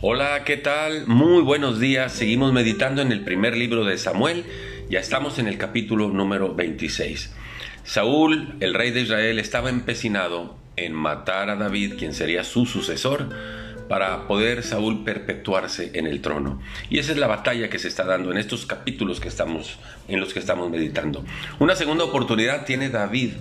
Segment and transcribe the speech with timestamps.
[0.00, 1.08] Hola, ¿qué tal?
[1.08, 2.12] Muy buenos días.
[2.12, 4.44] Seguimos meditando en el primer libro de Samuel.
[4.88, 7.34] Ya estamos en el capítulo número 26.
[7.82, 13.28] Saúl, el rey de Israel, estaba empecinado en matar a David, quien sería su sucesor,
[13.88, 16.62] para poder Saúl perpetuarse en el trono.
[16.88, 20.20] Y esa es la batalla que se está dando en estos capítulos que estamos en
[20.20, 21.24] los que estamos meditando.
[21.58, 23.32] Una segunda oportunidad tiene David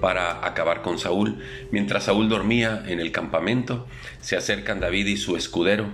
[0.00, 1.38] para acabar con Saúl.
[1.70, 3.86] Mientras Saúl dormía en el campamento,
[4.20, 5.86] se acercan David y su escudero,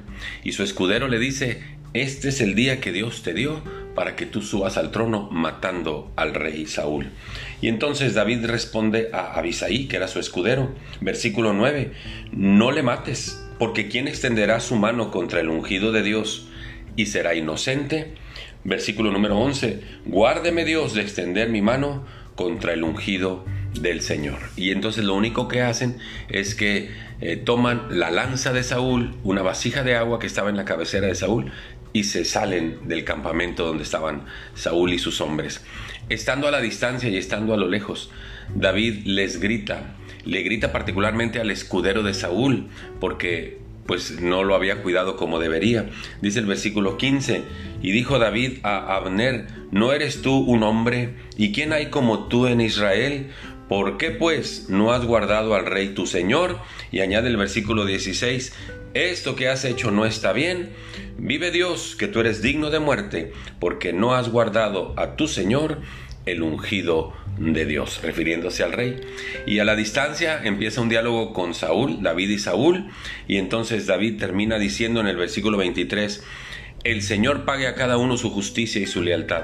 [0.44, 3.62] y su escudero le dice, este es el día que Dios te dio
[3.94, 7.08] para que tú subas al trono matando al rey Saúl.
[7.62, 11.92] Y entonces David responde a Abisaí, que era su escudero, versículo 9,
[12.32, 16.46] no le mates, porque ¿quién extenderá su mano contra el ungido de Dios
[16.94, 18.14] y será inocente?
[18.64, 23.46] Versículo número 11, guárdeme Dios de extender mi mano contra el ungido
[23.82, 24.38] del Señor.
[24.56, 29.42] Y entonces lo único que hacen es que eh, toman la lanza de Saúl, una
[29.42, 31.52] vasija de agua que estaba en la cabecera de Saúl,
[31.92, 35.64] y se salen del campamento donde estaban Saúl y sus hombres.
[36.08, 38.10] Estando a la distancia y estando a lo lejos,
[38.54, 42.68] David les grita, le grita particularmente al escudero de Saúl,
[43.00, 45.88] porque pues no lo había cuidado como debería.
[46.20, 47.42] Dice el versículo 15,
[47.82, 51.14] y dijo David a Abner, ¿no eres tú un hombre?
[51.36, 53.28] ¿Y quién hay como tú en Israel?
[53.68, 56.58] ¿Por qué pues no has guardado al rey tu señor?
[56.92, 58.52] Y añade el versículo 16,
[58.94, 60.70] esto que has hecho no está bien.
[61.18, 65.80] Vive Dios, que tú eres digno de muerte, porque no has guardado a tu señor
[66.26, 69.00] el ungido de Dios, refiriéndose al rey.
[69.46, 72.88] Y a la distancia empieza un diálogo con Saúl, David y Saúl,
[73.26, 76.22] y entonces David termina diciendo en el versículo 23,
[76.84, 79.42] el Señor pague a cada uno su justicia y su lealtad,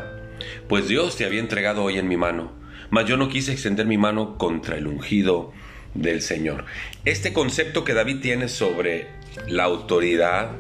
[0.68, 2.61] pues Dios te había entregado hoy en mi mano
[2.92, 5.50] mas yo no quise extender mi mano contra el ungido
[5.94, 6.66] del Señor.
[7.06, 9.06] Este concepto que David tiene sobre
[9.48, 10.50] la autoridad,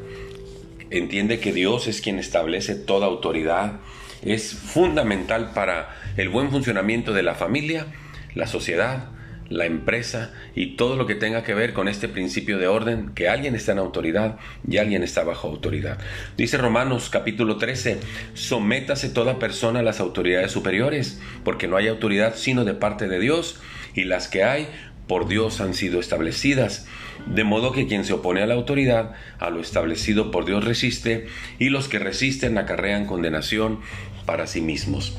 [0.88, 3.80] entiende que Dios es quien establece toda autoridad,
[4.22, 7.88] es fundamental para el buen funcionamiento de la familia,
[8.34, 9.10] la sociedad,
[9.52, 13.28] la empresa y todo lo que tenga que ver con este principio de orden, que
[13.28, 15.98] alguien está en autoridad y alguien está bajo autoridad.
[16.36, 17.98] Dice Romanos capítulo 13,
[18.34, 23.20] sométase toda persona a las autoridades superiores, porque no hay autoridad sino de parte de
[23.20, 23.60] Dios,
[23.94, 24.68] y las que hay
[25.06, 26.86] por Dios han sido establecidas.
[27.26, 31.26] De modo que quien se opone a la autoridad, a lo establecido por Dios resiste,
[31.58, 33.80] y los que resisten acarrean condenación
[34.24, 35.16] para sí mismos.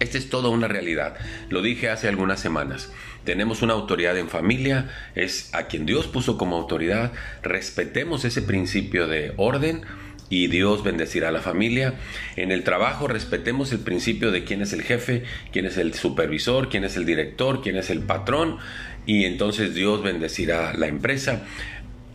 [0.00, 1.16] Esta es toda una realidad.
[1.48, 2.92] Lo dije hace algunas semanas.
[3.28, 7.12] Tenemos una autoridad en familia, es a quien Dios puso como autoridad.
[7.42, 9.82] Respetemos ese principio de orden
[10.30, 11.92] y Dios bendecirá a la familia.
[12.36, 16.70] En el trabajo respetemos el principio de quién es el jefe, quién es el supervisor,
[16.70, 18.56] quién es el director, quién es el patrón
[19.04, 21.44] y entonces Dios bendecirá la empresa.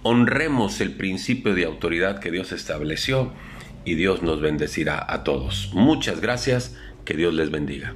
[0.02, 3.34] Honremos el principio de autoridad que Dios estableció
[3.86, 5.70] y Dios nos bendecirá a todos.
[5.74, 6.76] Muchas gracias.
[7.06, 7.94] Que Dios les bendiga.